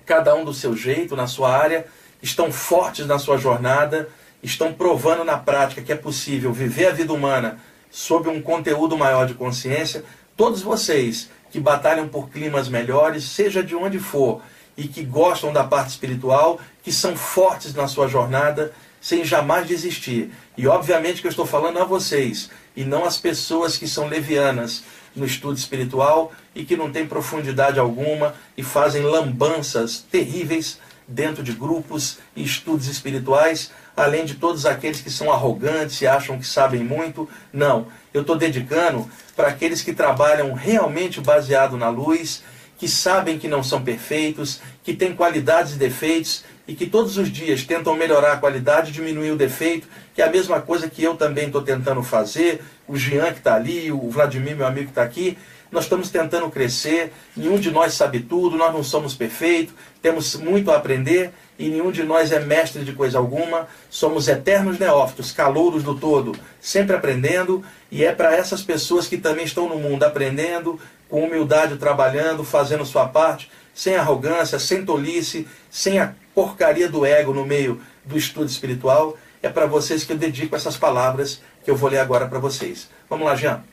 cada 0.05 0.35
um 0.35 0.45
do 0.45 0.53
seu 0.53 0.77
jeito, 0.77 1.15
na 1.15 1.25
sua 1.25 1.51
área, 1.51 1.87
estão 2.21 2.51
fortes 2.51 3.07
na 3.07 3.17
sua 3.17 3.39
jornada, 3.39 4.07
estão 4.43 4.71
provando 4.71 5.23
na 5.23 5.35
prática 5.35 5.81
que 5.81 5.91
é 5.91 5.95
possível 5.95 6.53
viver 6.53 6.89
a 6.89 6.91
vida 6.91 7.11
humana 7.11 7.59
sob 7.89 8.29
um 8.29 8.39
conteúdo 8.39 8.95
maior 8.95 9.25
de 9.25 9.33
consciência. 9.33 10.03
Todos 10.37 10.61
vocês 10.61 11.27
que 11.49 11.59
batalham 11.59 12.07
por 12.07 12.29
climas 12.29 12.69
melhores, 12.69 13.23
seja 13.23 13.63
de 13.63 13.75
onde 13.75 13.97
for, 13.97 14.43
e 14.79 14.87
que 14.87 15.03
gostam 15.03 15.51
da 15.51 15.65
parte 15.65 15.89
espiritual, 15.89 16.57
que 16.81 16.91
são 16.91 17.13
fortes 17.13 17.73
na 17.73 17.85
sua 17.85 18.07
jornada, 18.07 18.71
sem 19.01 19.25
jamais 19.25 19.67
desistir. 19.67 20.31
E 20.57 20.67
obviamente 20.67 21.19
que 21.19 21.27
eu 21.27 21.29
estou 21.29 21.45
falando 21.45 21.79
a 21.79 21.83
vocês, 21.83 22.49
e 22.77 22.85
não 22.85 23.03
às 23.03 23.17
pessoas 23.17 23.75
que 23.75 23.85
são 23.85 24.07
levianas 24.07 24.83
no 25.13 25.25
estudo 25.25 25.57
espiritual 25.57 26.31
e 26.55 26.63
que 26.63 26.77
não 26.77 26.89
têm 26.89 27.05
profundidade 27.05 27.77
alguma 27.77 28.35
e 28.55 28.63
fazem 28.63 29.01
lambanças 29.01 30.05
terríveis 30.09 30.79
dentro 31.05 31.43
de 31.43 31.51
grupos 31.51 32.19
e 32.33 32.43
estudos 32.43 32.87
espirituais, 32.87 33.71
além 33.97 34.23
de 34.23 34.35
todos 34.35 34.65
aqueles 34.65 35.01
que 35.01 35.09
são 35.09 35.29
arrogantes 35.29 36.01
e 36.01 36.07
acham 36.07 36.39
que 36.39 36.47
sabem 36.47 36.83
muito. 36.83 37.27
Não, 37.51 37.87
eu 38.13 38.21
estou 38.21 38.37
dedicando 38.37 39.09
para 39.35 39.49
aqueles 39.49 39.81
que 39.81 39.91
trabalham 39.91 40.53
realmente 40.53 41.19
baseado 41.19 41.75
na 41.75 41.89
luz 41.89 42.43
que 42.79 42.87
sabem 42.87 43.37
que 43.37 43.47
não 43.47 43.61
são 43.61 43.83
perfeitos, 43.83 44.61
que 44.83 44.93
têm 44.93 45.13
qualidades 45.13 45.73
e 45.73 45.77
defeitos 45.77 46.45
e 46.65 46.73
que 46.73 46.85
todos 46.85 47.17
os 47.17 47.29
dias 47.29 47.65
tentam 47.65 47.93
melhorar 47.93 48.31
a 48.31 48.37
qualidade, 48.37 48.93
diminuir 48.93 49.31
o 49.31 49.35
defeito, 49.35 49.85
que 50.15 50.21
é 50.21 50.25
a 50.25 50.31
mesma 50.31 50.61
coisa 50.61 50.89
que 50.89 51.03
eu 51.03 51.15
também 51.15 51.47
estou 51.47 51.61
tentando 51.61 52.01
fazer, 52.01 52.61
o 52.87 52.95
Jean 52.95 53.33
que 53.33 53.39
está 53.39 53.55
ali, 53.55 53.91
o 53.91 54.09
Vladimir, 54.09 54.55
meu 54.55 54.65
amigo 54.65 54.85
que 54.85 54.91
está 54.91 55.03
aqui. 55.03 55.37
Nós 55.69 55.83
estamos 55.83 56.09
tentando 56.09 56.49
crescer, 56.49 57.11
nenhum 57.35 57.59
de 57.59 57.69
nós 57.69 57.93
sabe 57.93 58.21
tudo, 58.21 58.55
nós 58.55 58.73
não 58.73 58.81
somos 58.81 59.13
perfeitos, 59.13 59.75
temos 60.01 60.35
muito 60.35 60.71
a 60.71 60.77
aprender 60.77 61.31
e 61.59 61.67
nenhum 61.67 61.91
de 61.91 62.03
nós 62.03 62.31
é 62.31 62.39
mestre 62.39 62.85
de 62.85 62.93
coisa 62.93 63.17
alguma, 63.17 63.67
somos 63.89 64.29
eternos 64.29 64.79
neófitos, 64.79 65.33
calouros 65.33 65.83
do 65.83 65.93
todo, 65.93 66.33
sempre 66.61 66.95
aprendendo, 66.95 67.63
e 67.91 68.05
é 68.05 68.13
para 68.13 68.33
essas 68.33 68.61
pessoas 68.61 69.07
que 69.07 69.17
também 69.17 69.43
estão 69.43 69.67
no 69.67 69.75
mundo 69.75 70.03
aprendendo, 70.03 70.79
com 71.09 71.25
humildade 71.25 71.75
trabalhando, 71.75 72.45
fazendo 72.45 72.85
sua 72.85 73.07
parte, 73.07 73.51
sem 73.73 73.95
arrogância, 73.95 74.57
sem 74.57 74.85
tolice, 74.85 75.45
sem 75.69 75.99
a 75.99 76.13
porcaria 76.33 76.87
do 76.87 77.05
ego 77.05 77.33
no 77.33 77.45
meio 77.45 77.81
do 78.05 78.17
estudo 78.17 78.49
espiritual. 78.49 79.17
É 79.43 79.49
para 79.49 79.65
vocês 79.65 80.05
que 80.05 80.13
eu 80.13 80.17
dedico 80.17 80.55
essas 80.55 80.77
palavras 80.77 81.41
que 81.63 81.69
eu 81.69 81.75
vou 81.75 81.89
ler 81.89 81.99
agora 81.99 82.27
para 82.27 82.39
vocês. 82.39 82.89
Vamos 83.09 83.25
lá, 83.25 83.35
Jean. 83.35 83.68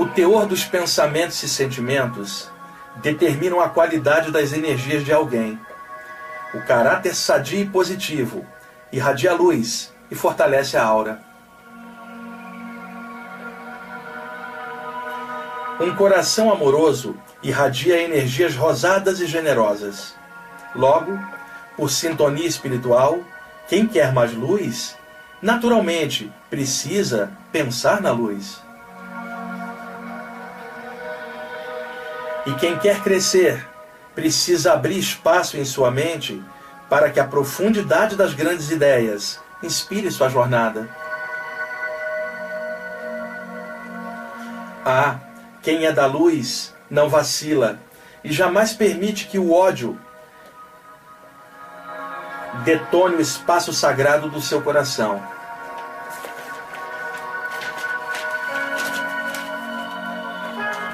O 0.00 0.06
teor 0.06 0.46
dos 0.46 0.64
pensamentos 0.64 1.42
e 1.42 1.46
sentimentos 1.46 2.48
determinam 3.02 3.60
a 3.60 3.68
qualidade 3.68 4.30
das 4.30 4.50
energias 4.50 5.04
de 5.04 5.12
alguém. 5.12 5.60
O 6.54 6.62
caráter 6.62 7.14
sadio 7.14 7.60
e 7.60 7.66
positivo 7.66 8.46
irradia 8.90 9.34
luz 9.34 9.92
e 10.10 10.14
fortalece 10.14 10.78
a 10.78 10.82
aura. 10.82 11.20
Um 15.78 15.94
coração 15.94 16.50
amoroso 16.50 17.14
irradia 17.42 18.02
energias 18.02 18.56
rosadas 18.56 19.20
e 19.20 19.26
generosas. 19.26 20.14
Logo, 20.74 21.12
por 21.76 21.90
sintonia 21.90 22.46
espiritual, 22.46 23.20
quem 23.68 23.86
quer 23.86 24.14
mais 24.14 24.32
luz, 24.32 24.96
naturalmente 25.42 26.32
precisa 26.48 27.30
pensar 27.52 28.00
na 28.00 28.12
luz. 28.12 28.69
E 32.50 32.54
quem 32.54 32.76
quer 32.76 33.00
crescer, 33.00 33.64
precisa 34.12 34.72
abrir 34.72 34.98
espaço 34.98 35.56
em 35.56 35.64
sua 35.64 35.88
mente 35.88 36.42
para 36.88 37.08
que 37.08 37.20
a 37.20 37.24
profundidade 37.24 38.16
das 38.16 38.34
grandes 38.34 38.72
ideias 38.72 39.38
inspire 39.62 40.10
sua 40.10 40.28
jornada. 40.28 40.88
Ah, 44.84 45.20
quem 45.62 45.86
é 45.86 45.92
da 45.92 46.06
luz 46.06 46.74
não 46.90 47.08
vacila 47.08 47.78
e 48.24 48.32
jamais 48.32 48.72
permite 48.72 49.28
que 49.28 49.38
o 49.38 49.52
ódio 49.52 49.96
detone 52.64 53.14
o 53.14 53.20
espaço 53.20 53.72
sagrado 53.72 54.28
do 54.28 54.40
seu 54.40 54.60
coração. 54.60 55.22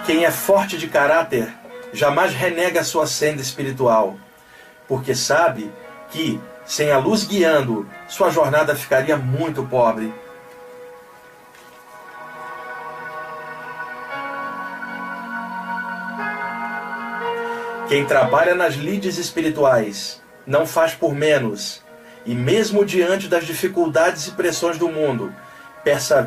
Quem 0.07 0.25
é 0.25 0.31
forte 0.31 0.79
de 0.79 0.87
caráter 0.87 1.53
jamais 1.93 2.33
renega 2.33 2.85
sua 2.85 3.09
senda 3.09 3.43
espiritual, 3.43 4.17
porque 4.87 5.17
sabe 5.17 5.69
que, 6.13 6.41
sem 6.65 6.93
a 6.93 6.99
luz 6.99 7.25
guiando, 7.25 7.91
sua 8.07 8.31
jornada 8.31 8.77
ficaria 8.77 9.17
muito 9.17 9.65
pobre. 9.65 10.15
Quem 17.89 18.07
trabalha 18.07 18.55
nas 18.55 18.75
lides 18.75 19.19
espirituais 19.19 20.23
não 20.47 20.65
faz 20.65 20.95
por 20.95 21.17
menos, 21.17 21.83
e 22.25 22.33
mesmo 22.33 22.85
diante 22.85 23.27
das 23.27 23.45
dificuldades 23.45 24.29
e 24.29 24.33
pressões 24.33 24.79
do 24.79 24.89
mundo, 24.89 25.35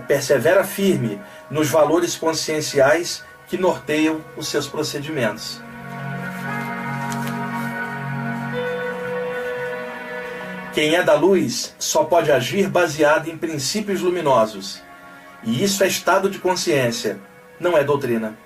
persevera 0.06 0.66
firme 0.66 1.22
nos 1.50 1.70
valores 1.70 2.18
conscienciais 2.18 3.24
que 3.50 3.58
norteiam 3.58 4.24
os 4.38 4.48
seus 4.48 4.68
procedimentos. 4.68 5.60
Quem 10.72 10.96
é 10.96 11.04
da 11.04 11.16
luz 11.16 11.76
só 11.80 12.04
pode 12.04 12.32
agir 12.32 12.70
baseado 12.70 13.28
em 13.28 13.36
princípios 13.36 14.02
luminosos. 14.02 14.82
E 15.44 15.64
isso 15.64 15.84
é 15.84 15.88
estado 15.88 16.30
de 16.30 16.38
consciência, 16.38 17.20
não 17.60 17.76
é 17.76 17.84
doutrina. 17.84 18.38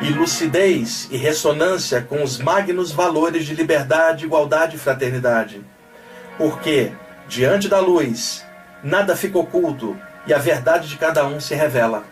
E 0.00 0.10
lucidez 0.10 1.08
e 1.10 1.16
ressonância 1.16 2.02
com 2.02 2.22
os 2.22 2.38
magnos 2.38 2.90
valores 2.90 3.46
de 3.46 3.54
liberdade, 3.54 4.24
igualdade 4.24 4.76
e 4.76 4.78
fraternidade. 4.78 5.64
Porque, 6.36 6.92
diante 7.28 7.68
da 7.68 7.80
luz, 7.80 8.44
nada 8.82 9.16
fica 9.16 9.38
oculto 9.38 9.96
e 10.28 10.34
a 10.34 10.38
verdade 10.38 10.86
de 10.86 10.96
cada 10.98 11.26
um 11.26 11.40
se 11.40 11.54
revela. 11.54 12.04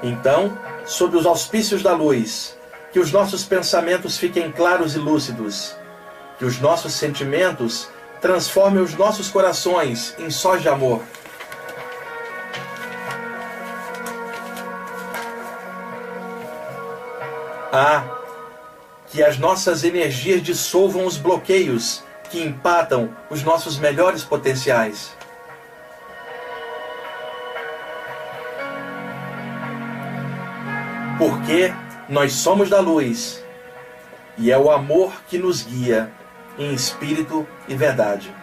Então, 0.00 0.56
sob 0.86 1.16
os 1.16 1.26
auspícios 1.26 1.82
da 1.82 1.92
luz, 1.92 2.56
que 2.92 3.00
os 3.00 3.10
nossos 3.10 3.44
pensamentos 3.44 4.16
fiquem 4.16 4.52
claros 4.52 4.94
e 4.94 4.98
lúcidos, 4.98 5.74
que 6.38 6.44
os 6.44 6.60
nossos 6.60 6.92
sentimentos 6.92 7.88
transformem 8.20 8.80
os 8.80 8.94
nossos 8.94 9.28
corações 9.28 10.14
em 10.20 10.30
sós 10.30 10.62
de 10.62 10.68
amor. 10.68 11.02
Ah, 17.72 18.04
que 19.10 19.22
as 19.22 19.38
nossas 19.38 19.84
energias 19.84 20.42
dissolvam 20.42 21.06
os 21.06 21.16
bloqueios 21.16 22.02
que 22.30 22.42
empatam 22.42 23.16
os 23.30 23.42
nossos 23.42 23.78
melhores 23.78 24.22
potenciais. 24.22 25.16
Porque 31.16 31.72
nós 32.08 32.32
somos 32.32 32.70
da 32.70 32.80
luz 32.80 33.44
e 34.36 34.52
é 34.52 34.58
o 34.58 34.70
amor 34.70 35.12
que 35.26 35.36
nos 35.36 35.62
guia 35.62 36.12
em 36.58 36.72
espírito 36.72 37.46
e 37.66 37.74
verdade. 37.74 38.37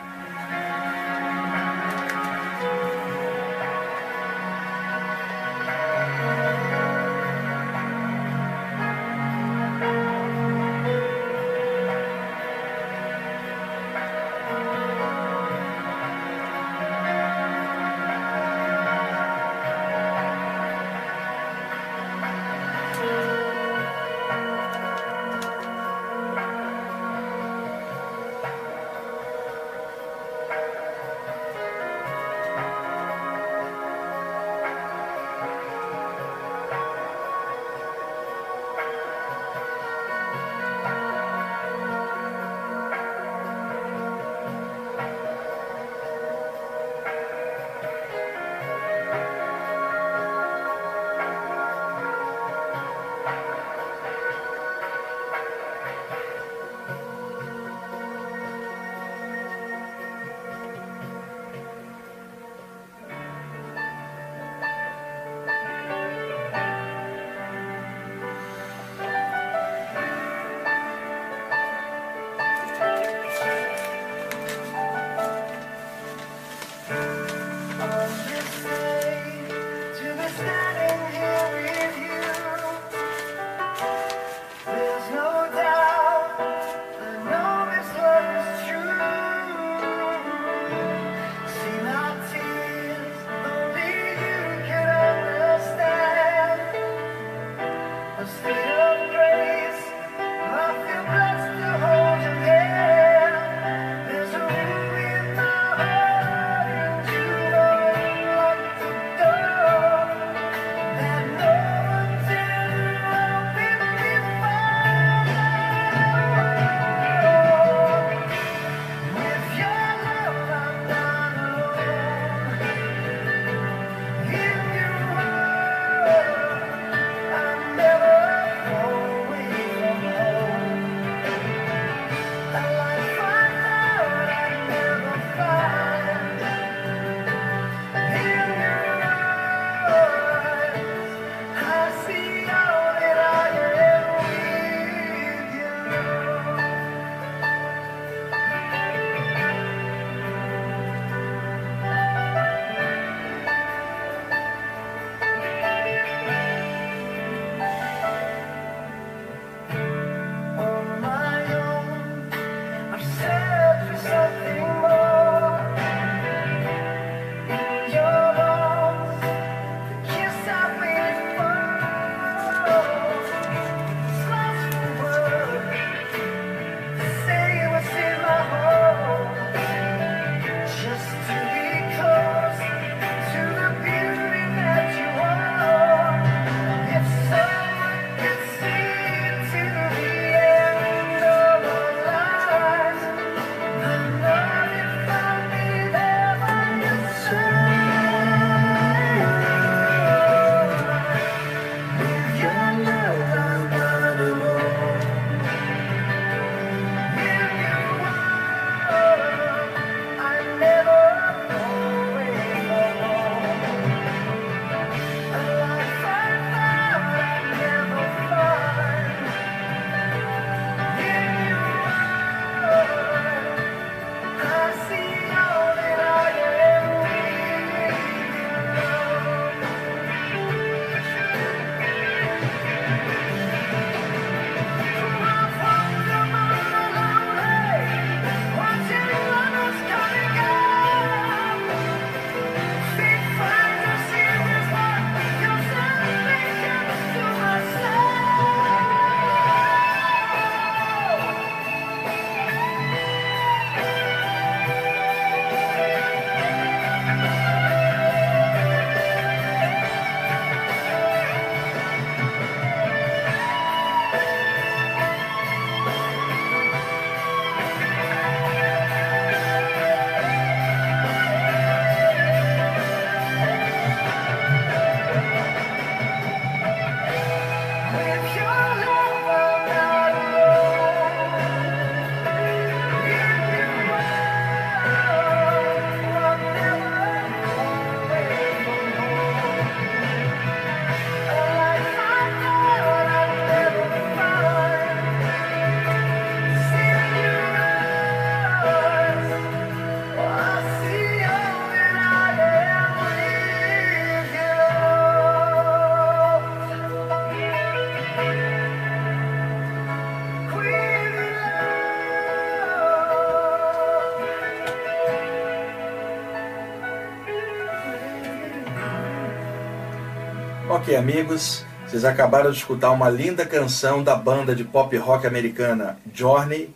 Ok, 320.68 320.96
amigos, 320.96 321.64
vocês 321.86 322.04
acabaram 322.04 322.50
de 322.50 322.58
escutar 322.58 322.90
uma 322.90 323.08
linda 323.08 323.46
canção 323.46 324.04
da 324.04 324.16
banda 324.16 324.56
de 324.56 324.64
pop 324.64 324.98
rock 324.98 325.28
americana 325.28 326.00
Journey. 326.12 326.74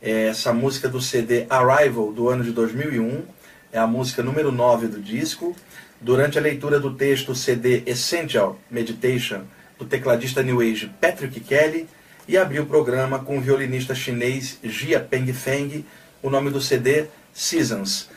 É 0.00 0.28
essa 0.28 0.52
música 0.52 0.88
do 0.88 1.00
CD 1.00 1.44
Arrival 1.50 2.12
do 2.12 2.28
ano 2.28 2.44
de 2.44 2.52
2001 2.52 3.24
é 3.72 3.78
a 3.80 3.86
música 3.86 4.22
número 4.22 4.52
9 4.52 4.86
do 4.86 5.00
disco. 5.00 5.56
Durante 6.00 6.38
a 6.38 6.40
leitura 6.40 6.78
do 6.78 6.94
texto 6.94 7.34
CD 7.34 7.82
Essential 7.84 8.60
Meditation 8.70 9.42
do 9.76 9.84
tecladista 9.84 10.40
New 10.40 10.60
Age 10.60 10.92
Patrick 11.00 11.40
Kelly 11.40 11.88
e 12.28 12.38
abriu 12.38 12.62
o 12.62 12.66
programa 12.66 13.18
com 13.18 13.38
o 13.38 13.40
violinista 13.40 13.92
chinês 13.92 14.56
Jia 14.62 15.00
Peng 15.00 15.32
Feng, 15.32 15.84
o 16.22 16.30
nome 16.30 16.48
do 16.50 16.60
CD 16.60 17.06
Seasons. 17.34 18.08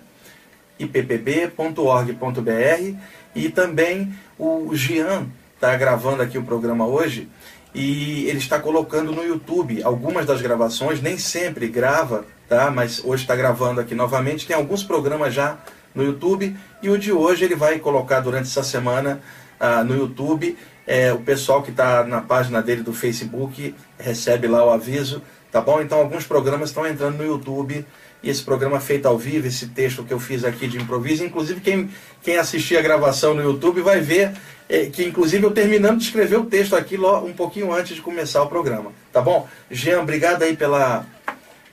ippb.org.br 0.78 2.94
e 3.34 3.48
também 3.48 4.14
o 4.38 4.68
Gian 4.74 5.28
está 5.54 5.74
gravando 5.76 6.22
aqui 6.22 6.36
o 6.36 6.44
programa 6.44 6.86
hoje 6.86 7.30
e 7.74 8.28
ele 8.28 8.38
está 8.38 8.60
colocando 8.60 9.10
no 9.10 9.24
YouTube 9.24 9.82
algumas 9.82 10.26
das 10.26 10.40
gravações, 10.40 11.00
nem 11.00 11.18
sempre 11.18 11.66
grava, 11.66 12.24
tá? 12.48 12.70
Mas 12.70 13.02
hoje 13.04 13.22
está 13.22 13.34
gravando 13.34 13.80
aqui 13.80 13.94
novamente. 13.94 14.46
Tem 14.46 14.54
alguns 14.54 14.84
programas 14.84 15.34
já 15.34 15.58
no 15.94 16.02
YouTube 16.02 16.56
e 16.82 16.90
o 16.90 16.98
de 16.98 17.12
hoje 17.12 17.44
ele 17.44 17.54
vai 17.54 17.78
colocar 17.78 18.20
durante 18.20 18.48
essa 18.48 18.62
semana 18.62 19.20
ah, 19.60 19.84
no 19.84 19.96
YouTube. 19.96 20.56
É, 20.86 21.12
o 21.12 21.20
pessoal 21.20 21.62
que 21.62 21.70
está 21.70 22.04
na 22.04 22.20
página 22.20 22.62
dele 22.62 22.82
do 22.82 22.92
Facebook 22.92 23.74
recebe 23.98 24.46
lá 24.46 24.64
o 24.64 24.70
aviso, 24.70 25.22
tá 25.50 25.60
bom? 25.60 25.80
Então 25.80 25.98
alguns 25.98 26.26
programas 26.26 26.70
estão 26.70 26.86
entrando 26.86 27.16
no 27.16 27.24
YouTube 27.24 27.86
e 28.22 28.30
esse 28.30 28.42
programa 28.42 28.80
feito 28.80 29.06
ao 29.06 29.18
vivo, 29.18 29.46
esse 29.46 29.68
texto 29.68 30.04
que 30.04 30.12
eu 30.12 30.18
fiz 30.18 30.44
aqui 30.44 30.66
de 30.66 30.78
improviso, 30.78 31.24
inclusive 31.24 31.60
quem, 31.60 31.90
quem 32.22 32.36
assistir 32.36 32.76
a 32.76 32.82
gravação 32.82 33.34
no 33.34 33.42
YouTube 33.42 33.80
vai 33.80 34.00
ver 34.00 34.32
é, 34.68 34.86
que 34.86 35.04
inclusive 35.04 35.44
eu 35.44 35.50
terminando 35.50 35.98
de 35.98 36.04
escrever 36.04 36.38
o 36.38 36.46
texto 36.46 36.74
aqui 36.74 36.96
um 36.98 37.32
pouquinho 37.32 37.72
antes 37.72 37.96
de 37.96 38.02
começar 38.02 38.42
o 38.42 38.46
programa, 38.46 38.92
tá 39.12 39.20
bom? 39.20 39.48
Jean, 39.70 40.00
obrigado 40.00 40.42
aí 40.42 40.56
pela, 40.56 41.06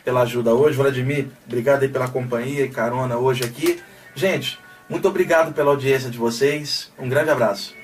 pela 0.03 0.21
ajuda 0.21 0.53
hoje, 0.53 0.77
Vladimir, 0.77 1.27
obrigado 1.45 1.83
aí 1.83 1.89
pela 1.89 2.07
companhia 2.07 2.65
e 2.65 2.69
carona 2.69 3.17
hoje 3.17 3.43
aqui. 3.43 3.81
Gente, 4.15 4.59
muito 4.89 5.07
obrigado 5.07 5.53
pela 5.53 5.71
audiência 5.71 6.09
de 6.09 6.17
vocês, 6.17 6.91
um 6.99 7.07
grande 7.07 7.29
abraço. 7.29 7.80